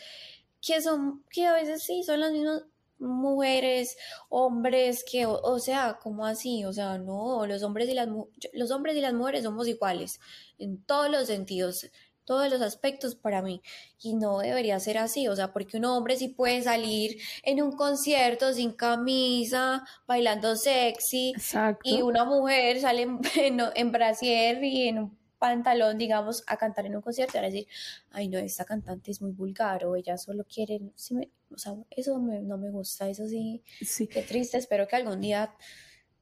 [0.60, 2.62] que son, que a veces sí, son las mismas
[3.02, 3.96] mujeres,
[4.28, 6.64] hombres, que, o, sea, como así?
[6.64, 8.08] O sea, no, los hombres y las,
[8.52, 10.20] los hombres y las mujeres somos iguales
[10.58, 11.90] en todos los sentidos,
[12.24, 13.60] todos los aspectos para mí.
[14.00, 17.72] Y no debería ser así, o sea, porque un hombre sí puede salir en un
[17.72, 21.34] concierto sin camisa, bailando sexy,
[21.82, 26.86] y una mujer sale en, en, en brasier y en un pantalón, digamos, a cantar
[26.86, 27.66] en un concierto y a decir,
[28.12, 30.80] ay, no, esta cantante es muy vulgar o ella solo quiere,
[31.50, 35.52] o sea, eso no me gusta, eso sí, sí, qué triste, espero que algún día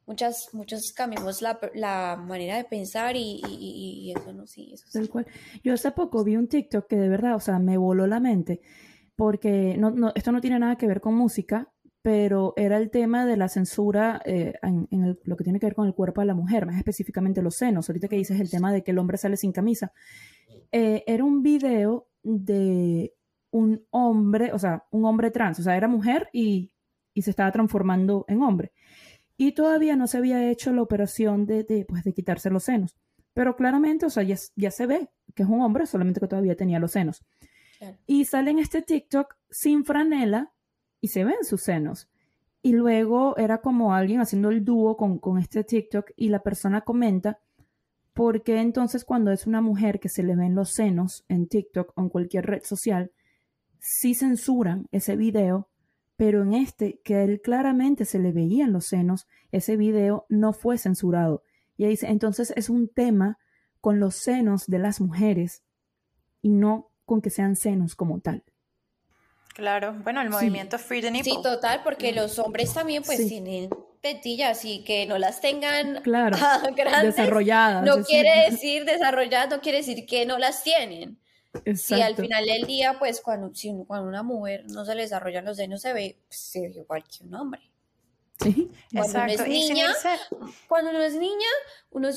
[0.07, 5.07] muchas, muchos cambiemos la, la manera de pensar y, y, eso no, sí, eso sí.
[5.07, 5.27] cual.
[5.63, 8.63] Yo hace poco vi un TikTok que de verdad, o sea, me voló la mente,
[9.17, 11.71] porque no, no, esto no tiene nada que ver con música,
[12.03, 15.87] pero era el tema de la censura eh, en, lo que tiene que ver con
[15.87, 17.89] el cuerpo de la mujer, más específicamente los senos.
[17.89, 19.93] Ahorita que dices el tema de que el hombre sale sin camisa.
[20.73, 23.15] Eh, era un video de
[23.51, 26.73] un hombre, o sea, un hombre trans, o sea, era mujer y,
[27.13, 28.73] y, se estaba transformando en hombre.
[29.37, 32.97] Y todavía no se había hecho la operación de, de, pues, de quitarse los senos.
[33.35, 36.57] Pero claramente, o sea, ya, ya, se ve que es un hombre, solamente que todavía
[36.57, 37.25] tenía los senos.
[38.07, 40.53] Y sale en este TikTok sin franela
[41.01, 42.09] y se ven sus senos.
[42.63, 46.83] Y luego era como alguien haciendo el dúo con, con este TikTok y la persona
[46.83, 47.39] comenta,
[48.13, 51.93] ¿por qué entonces cuando es una mujer que se le ven los senos en TikTok
[51.97, 53.13] o en cualquier red social,
[53.79, 55.69] sí censuran ese video,
[56.17, 60.77] pero en este, que él claramente se le veían los senos, ese video no fue
[60.77, 61.43] censurado.
[61.79, 63.39] Y ahí dice, entonces es un tema
[63.81, 65.63] con los senos de las mujeres
[66.43, 68.45] y no con que sean senos como tal.
[69.61, 71.33] Claro, bueno, el movimiento Free the Nipple.
[71.33, 73.69] Sí, total, porque los hombres también pues tienen
[74.01, 76.39] tetillas y que no las tengan claro,
[77.03, 77.85] desarrolladas.
[77.85, 81.19] No quiere decir desarrolladas, no quiere decir que no las tienen.
[81.67, 81.99] Exacto.
[81.99, 85.45] Y al final del día, pues cuando, si, cuando una mujer no se le desarrollan
[85.45, 87.61] los senos, se ve, pues, se ve igual que un hombre.
[88.41, 89.45] Sí, cuando Exacto.
[89.45, 89.87] Uno es niña,
[90.69, 91.49] cuando uno es niña,
[91.91, 92.09] uno,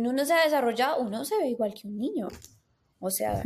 [0.00, 2.26] uno se ha desarrollado, uno se ve igual que un niño.
[2.98, 3.44] O sea,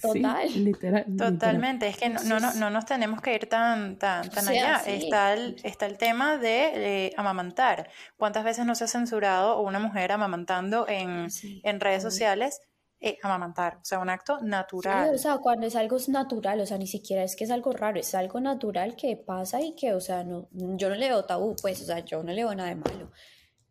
[0.00, 0.64] Total.
[0.64, 4.82] literal, Totalmente, es que no, no, no, nos tenemos que ir tan, tan, tan allá.
[4.86, 7.88] Está el, está el tema de eh, amamantar.
[8.16, 11.28] ¿Cuántas veces no se ha censurado una mujer amamantando en,
[11.62, 12.60] en redes sociales?
[13.00, 15.14] Eh, amamantar, o sea, un acto natural.
[15.14, 18.00] o sea, cuando es algo natural, o sea, ni siquiera es que es algo raro,
[18.00, 21.54] es algo natural que pasa y que, o sea, no, yo no le veo tabú,
[21.60, 23.10] pues, o sea, yo no le veo nada de malo.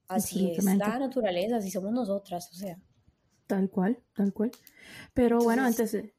[0.08, 2.78] Así es la naturaleza, así somos nosotras, o sea.
[3.48, 4.52] Tal cual, tal cual.
[5.14, 6.14] Pero bueno, antes de,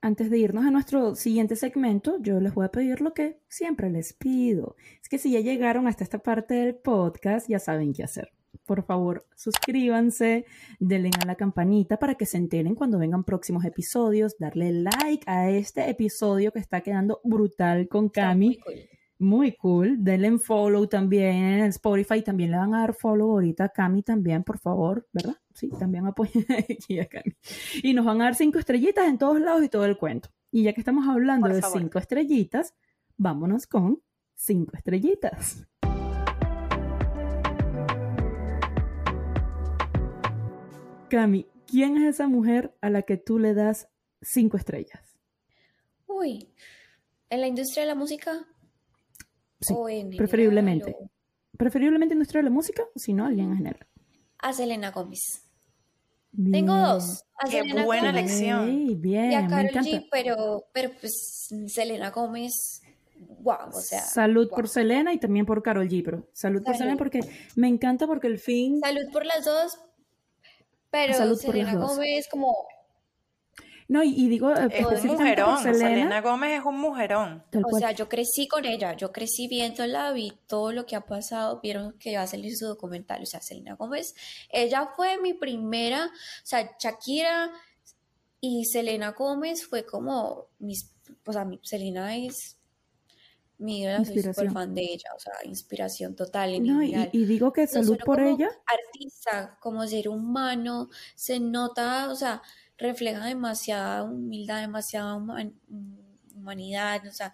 [0.00, 3.90] antes de irnos a nuestro siguiente segmento, yo les voy a pedir lo que siempre
[3.90, 4.76] les pido.
[5.02, 8.32] Es que si ya llegaron hasta esta parte del podcast, ya saben qué hacer.
[8.66, 10.46] Por favor, suscríbanse,
[10.78, 15.50] denle a la campanita para que se enteren cuando vengan próximos episodios, darle like a
[15.50, 18.93] este episodio que está quedando brutal con Cami muy cool.
[19.98, 22.22] Denle en follow también en Spotify.
[22.22, 25.36] También le van a dar follow ahorita a Cami también, por favor, ¿verdad?
[25.54, 27.34] Sí, también apoyen aquí a Cami.
[27.82, 30.30] Y nos van a dar cinco estrellitas en todos lados y todo el cuento.
[30.50, 32.74] Y ya que estamos hablando de cinco estrellitas,
[33.16, 34.02] vámonos con
[34.34, 35.66] cinco estrellitas.
[41.08, 43.88] Cami, ¿quién es esa mujer a la que tú le das
[44.20, 45.18] cinco estrellas?
[46.06, 46.48] Uy,
[47.30, 48.46] en la industria de la música,
[50.16, 50.96] preferiblemente.
[51.56, 53.86] Preferiblemente industria de la música, o si no, alguien en general.
[54.38, 55.44] A Selena Gómez.
[56.50, 57.24] Tengo dos.
[57.48, 59.00] Qué buena elección.
[59.00, 62.82] bien, y a Karol G, pero, pero pues Selena Gómez,
[63.40, 64.00] wow, o sea.
[64.00, 67.20] Salud por Selena y también por Karol G, pero salud, por Selena porque
[67.54, 68.80] me encanta porque el fin.
[68.80, 69.78] Salud por las dos,
[70.90, 72.66] pero Selena Gómez como
[73.86, 75.62] no, y, digo, eh, es un mujerón.
[75.62, 77.44] Selena, Gómez es un mujerón.
[77.70, 81.60] O sea, yo crecí con ella, yo crecí viéndola, vi todo lo que ha pasado,
[81.60, 83.22] vieron que va a salir su documental.
[83.22, 84.14] O sea, Selena Gómez,
[84.48, 87.52] ella fue mi primera, o sea, Shakira
[88.40, 90.90] y Selena Gómez fue como mis,
[91.26, 92.56] o sea, Selena es
[93.58, 96.62] mi idea, soy súper fan de ella, o sea, inspiración total.
[96.62, 98.48] No, y, y, digo que salud por ella.
[98.66, 102.42] Artista, como ser humano, se nota, o sea,
[102.78, 105.16] refleja demasiada humildad, demasiada
[106.34, 107.32] humanidad, o sea,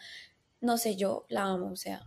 [0.60, 2.02] no sé, yo la amo, o sea.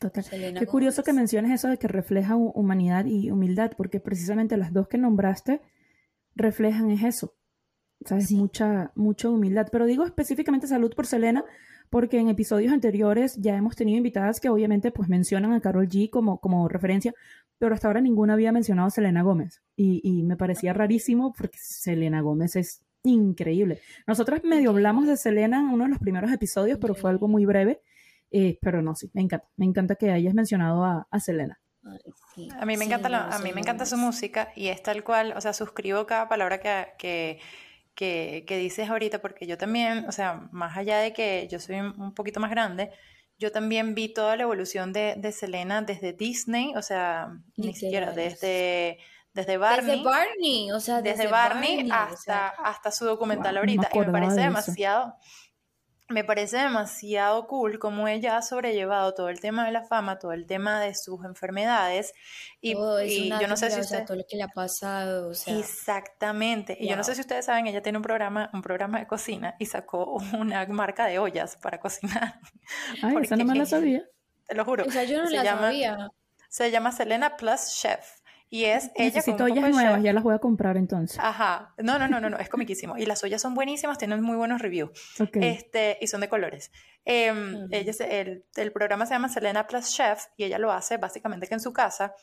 [0.00, 0.24] Total.
[0.58, 4.88] Qué curioso que menciones eso de que refleja humanidad y humildad, porque precisamente las dos
[4.88, 5.62] que nombraste
[6.34, 7.34] reflejan es eso.
[8.04, 8.32] ¿Sabes?
[8.32, 9.68] Mucha, mucha humildad.
[9.70, 11.44] Pero digo específicamente salud por Selena,
[11.92, 16.08] porque en episodios anteriores ya hemos tenido invitadas que obviamente pues mencionan a Carol G
[16.08, 17.12] como, como referencia,
[17.58, 19.62] pero hasta ahora ninguna había mencionado a Selena Gómez.
[19.76, 23.78] Y, me parecía rarísimo porque Selena Gómez es increíble.
[24.06, 27.44] Nosotros medio hablamos de Selena en uno de los primeros episodios, pero fue algo muy
[27.44, 27.82] breve.
[28.30, 29.48] Eh, pero no, sí, me encanta.
[29.56, 31.60] Me encanta que hayas mencionado a, Selena.
[32.58, 35.40] A mí me encanta a mí me encanta su música y es tal cual, o
[35.42, 37.38] sea, suscribo cada palabra que, que,
[37.94, 42.14] que, dices ahorita porque yo también, o sea, más allá de que yo soy un
[42.14, 42.90] poquito más grande,
[43.38, 48.12] yo también vi toda la evolución de, de Selena desde Disney, o sea, ni siquiera
[48.12, 48.98] desde,
[49.32, 49.90] desde Barney.
[49.90, 53.88] Desde Barney, o sea, desde, Barney, hasta, hasta su documental ahorita.
[53.92, 55.16] y me parece demasiado,
[56.08, 60.32] me parece demasiado cool cómo ella ha sobrellevado todo el tema de la fama, todo
[60.32, 62.12] el tema de sus enfermedades.
[62.60, 64.04] Y, yo no sé si usted...
[64.04, 65.30] todo lo que le ha pasado.
[65.30, 65.58] O sea...
[65.58, 66.76] Exactamente.
[66.78, 69.56] Y yo no sé si ustedes saben, ella tiene un programa, un programa de cocina
[69.58, 72.40] y sacó una marca de ollas para cocinar.
[73.02, 74.04] Ay, esa no me la sabía.
[74.46, 74.84] Te lo juro.
[74.86, 76.10] O sea, yo no la sabía.
[76.48, 78.21] Se llama Selena Plus Chef.
[78.52, 81.18] Y es ella Necesito ollas nuevas, ya las voy a comprar entonces.
[81.18, 81.72] Aja.
[81.78, 82.98] No, no, no, no, no, es comiquísimo.
[82.98, 84.90] Y las ollas son buenísimas, tienen muy buenos reviews.
[85.32, 86.70] Este, y son de colores.
[87.06, 91.46] Em, ella el, el, programa se llama Selena Plus Chef y ella lo hace básicamente
[91.46, 92.14] que en su casa.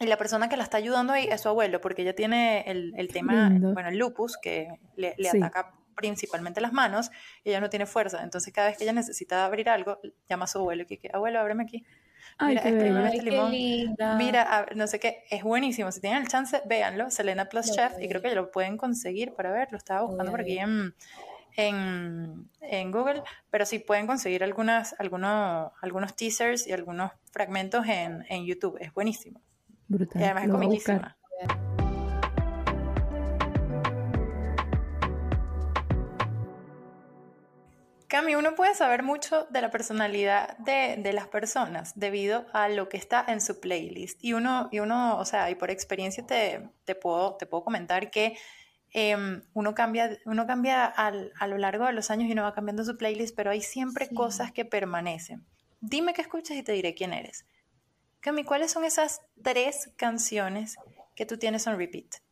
[0.00, 2.94] Y la persona que la está ayudando ahí es su abuelo, porque ella tiene el,
[2.96, 7.10] el tema, bueno, el lupus, que le, le ataca principalmente las manos,
[7.44, 8.22] y ella no tiene fuerza.
[8.22, 11.38] Entonces, cada vez que ella necesita abrir algo, llama a su abuelo y dice, abuelo,
[11.38, 11.84] ábreme aquí.
[12.40, 13.52] Mira, este limón.
[14.18, 15.92] Mira, no sé qué, es buenísimo.
[15.92, 17.10] Si tienen el chance, véanlo.
[17.10, 19.68] Selena Plus Chef, y creo que lo pueden conseguir para ver.
[19.70, 20.94] Lo estaba buscando por aquí en,
[21.56, 28.44] en, Google, pero sí pueden conseguir algunas, algunos, algunos teasers y algunos fragmentos en, en
[28.44, 28.76] YouTube.
[28.80, 29.40] Es buenísimo.
[29.88, 30.20] Brutal.
[30.20, 31.16] Y además es comiquísima.
[38.08, 42.96] Cami, uno puede saber mucho de la personalidad de, las personas debido a lo que
[42.96, 44.22] está en su playlist.
[44.22, 48.10] Y uno, y uno o sea, y por experiencia te, te, puedo, te puedo comentar
[48.10, 48.36] que
[48.90, 52.84] em, uno cambia, uno cambia a lo largo de los años y uno va cambiando
[52.84, 55.46] su playlist, pero hay siempre cosas que permanecen.
[55.80, 57.46] Dime qué escuchas y te diré quién eres.
[58.20, 60.76] Cami, ¿cuáles son esas tres canciones
[61.14, 62.23] que tú tienes en repeat?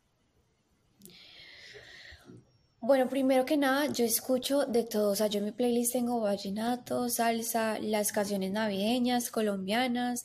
[2.84, 5.12] Bueno, primero que nada, yo escucho de todo.
[5.12, 10.24] O sea, yo en mi playlist tengo vallenato, salsa, las canciones navideñas, colombianas,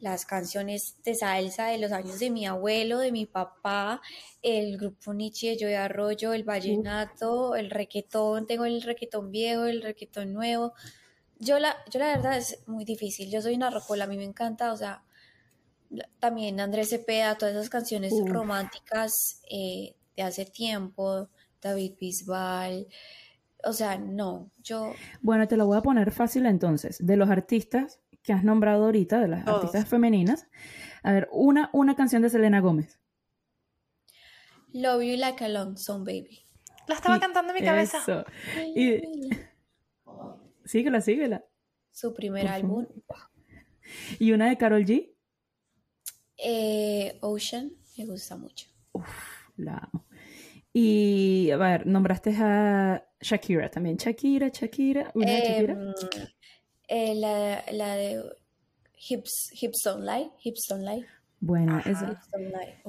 [0.00, 4.00] las canciones de salsa de los años de mi abuelo, de mi papá,
[4.40, 9.82] el grupo Nietzsche, Yo de Arroyo, el vallenato, el requetón, tengo el requetón viejo, el
[9.82, 10.72] requetón nuevo.
[11.38, 13.30] Yo la, yo la verdad es muy difícil.
[13.30, 15.04] Yo soy una rocola, a mí me encanta, o sea,
[16.20, 21.28] también Andrés Cepeda, todas esas canciones románticas eh, de hace tiempo
[21.60, 22.86] David Bisbal.
[23.64, 24.92] O sea, no, yo...
[25.20, 27.04] Bueno, te lo voy a poner fácil entonces.
[27.04, 30.46] De los artistas que has nombrado ahorita, de las artistas femeninas,
[31.02, 32.98] a ver, una, una canción de Selena Gómez.
[34.72, 36.44] Love You Like a Long Song Baby.
[36.86, 37.98] La estaba cantando en mi cabeza.
[37.98, 38.24] Eso.
[38.76, 39.00] Y...
[40.64, 41.44] Síguela, síguela.
[41.90, 42.86] Su primer álbum.
[44.18, 45.14] ¿Y una de Carol G?
[46.36, 48.68] Eh, Ocean, me gusta mucho.
[48.92, 49.08] Uf,
[49.56, 50.04] la amo.
[50.72, 53.96] Y, a ver, nombraste a Shakira también.
[53.96, 55.72] Shakira, Shakira, una Shakira.
[55.72, 55.94] Em,
[56.88, 58.22] eh, la, la, de
[59.08, 61.06] Hips, Hips Don't Lie, Hips Don't Lie.
[61.40, 62.20] Bueno, esa,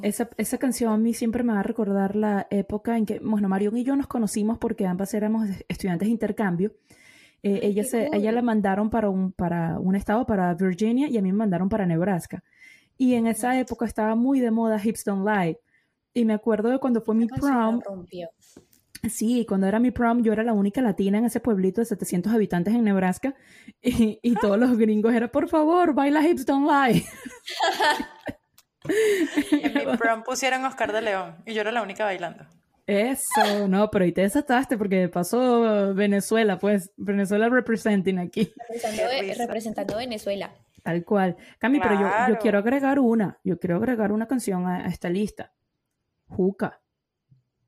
[0.01, 3.47] esa, esa, canción a mí siempre me va a recordar la época en que, bueno,
[3.47, 6.73] Marion y yo nos conocimos porque ambas éramos estudiantes de intercambio.
[7.43, 11.21] Eh, ella, se, ella la mandaron para un, para un estado, para Virginia, y a
[11.21, 12.43] mí me mandaron para Nebraska.
[12.97, 15.59] Y en esa época estaba muy de moda Hips Don't Lie.
[16.13, 17.81] Y me acuerdo de cuando fue mi prom.
[19.09, 22.33] Sí, cuando era mi prom, yo era la única latina en ese pueblito de 700
[22.33, 23.35] habitantes en Nebraska.
[23.81, 27.05] Y, y todos los gringos eran, por favor, baila Hips Don't Lie.
[29.51, 32.45] en mi prom pusieron Oscar de León y yo era la única bailando.
[32.87, 38.51] Eso, no, pero ahí te desataste porque pasó Venezuela, pues Venezuela representing aquí.
[39.37, 40.51] Representando, Venezuela.
[40.81, 41.37] Tal cual.
[41.59, 45.53] Cami, pero yo, yo, quiero agregar una, yo quiero agregar una canción a esta lista.
[46.29, 46.81] Juca.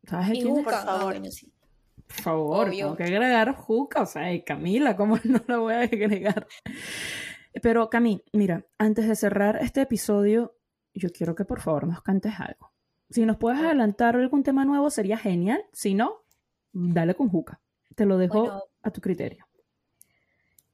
[0.07, 1.15] ¿Sabes quién Por favor.
[2.07, 4.01] Por favor, tengo que agregar Juca.
[4.01, 6.47] O sea, Camila, ¿cómo no la voy a agregar?
[7.61, 10.55] Pero Cami, mira, antes de cerrar este episodio,
[10.93, 12.73] yo quiero que por favor nos cantes algo.
[13.09, 15.65] Si nos puedes adelantar algún tema nuevo, sería genial.
[15.73, 16.23] Si no,
[16.71, 17.59] dale con Juca.
[17.95, 19.45] Te lo dejo a tu criterio.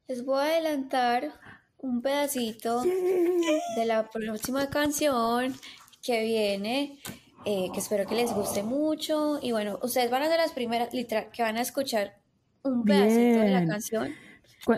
[0.08, 1.34] Les voy a adelantar
[1.80, 5.54] un pedacito de la próxima canción
[6.02, 7.00] que viene
[7.46, 9.40] eh, que espero que les guste mucho.
[9.42, 12.20] Y bueno, ustedes van a ser las primeras, literal, que van a escuchar
[12.64, 14.14] un pedacito de la canción.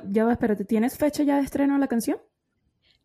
[0.10, 2.20] Ya va, espérate, ¿tienes fecha ya de estreno de la canción?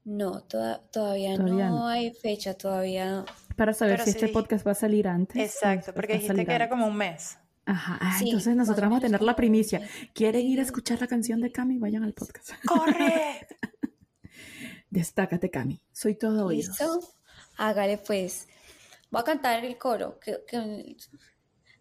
[0.04, 3.24] No, todavía, no, hay fecha, todavía
[3.56, 5.36] Para saber si este podcast va a salir antes.
[5.36, 7.38] Exacto, porque dijiste que era como un mes.
[7.66, 9.80] Ajá, ah, entonces nosotros vamos a tener la primicia.
[10.12, 11.78] ¿Quieren ir a escuchar la canción de Cami?
[11.78, 12.50] Vayan al podcast.
[12.66, 13.46] ¡Corre!
[14.90, 15.80] Destácate, Cami.
[15.90, 16.78] Soy todo oídos.
[16.78, 17.00] ¿Listo?
[17.56, 18.48] Hágale pues.
[19.14, 20.18] Voy a cantar el coro.
[20.18, 20.96] Que,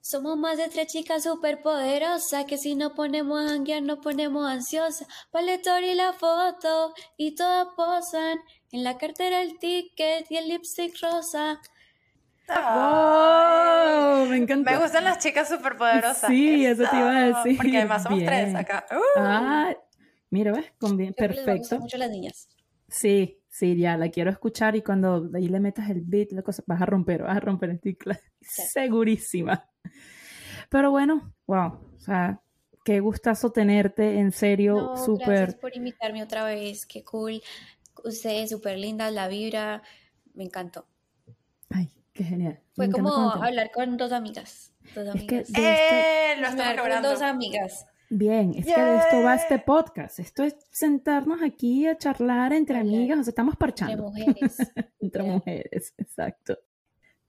[0.01, 5.07] somos más de tres chicas superpoderosas que si no ponemos a no ponemos ansiosa.
[5.31, 8.37] Paletor y la foto y todas posan.
[8.71, 11.59] En la cartera el ticket y el lipstick rosa.
[12.47, 14.27] ¡Wow!
[14.27, 14.71] Me encanta.
[14.71, 16.29] Me gustan las chicas superpoderosas.
[16.29, 17.57] Sí, eso te iba a decir.
[17.57, 18.85] Porque además somos tres acá.
[19.15, 19.73] Ah,
[20.29, 20.71] mira, ¿ves?
[20.77, 21.51] Con bien, perfecto.
[21.51, 22.47] Me gustan mucho las niñas.
[22.89, 26.63] Sí, sí, ya la quiero escuchar y cuando ahí le metas el beat, la cosa,
[26.65, 27.95] vas a romper, vas a romper, estoy
[28.41, 29.69] segurísima.
[30.69, 32.41] Pero bueno, wow, o sea,
[32.83, 35.27] qué gustazo tenerte, en serio, súper.
[35.27, 37.43] Gracias por invitarme otra vez, qué cool.
[38.03, 39.83] Ustedes súper lindas, la vibra,
[40.33, 40.87] me encantó.
[41.69, 42.59] Ay, qué genial.
[42.75, 44.73] Fue como hablar con dos amigas.
[44.95, 45.47] Dos amigas.
[45.47, 46.37] Es que ¡Eh!
[46.39, 47.09] lo estamos logrando.
[47.11, 47.85] Dos amigas.
[48.15, 50.19] Bien, es que de esto va este podcast.
[50.19, 54.07] Esto es sentarnos aquí a charlar entre amigas, o sea, estamos parchando.
[54.07, 54.57] Entre mujeres.
[54.99, 56.59] entre mujeres, exacto.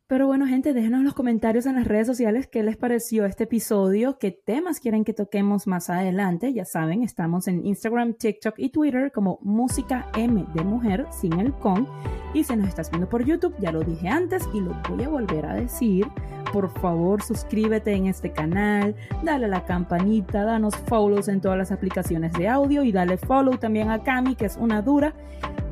[0.06, 3.44] Pero bueno, gente, déjenos en los comentarios en las redes sociales qué les pareció este
[3.44, 6.52] episodio, qué temas quieren que toquemos más adelante.
[6.52, 11.54] Ya saben, estamos en Instagram, TikTok y Twitter como Música M de Mujer sin el
[11.54, 11.88] con.
[12.34, 15.08] Y si nos estás viendo por YouTube, ya lo dije antes y lo voy a
[15.08, 16.06] volver a decir.
[16.52, 21.72] Por favor, suscríbete en este canal, dale a la campanita, danos follows en todas las
[21.72, 25.14] aplicaciones de audio y dale follow también a Cami, que es una dura.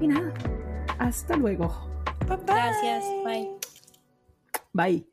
[0.00, 0.32] Y nada,
[0.98, 1.70] hasta luego.
[2.46, 3.61] Gracias, bye.
[4.74, 5.04] Bye.